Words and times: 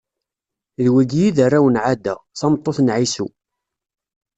D 0.83 0.85
wigi 0.93 1.21
i 1.31 1.35
d 1.35 1.37
arraw 1.45 1.65
n 1.69 1.75
Ɛada, 1.85 2.15
tameṭṭut 2.39 2.77
n 2.81 2.87
Ɛisu. 2.97 3.27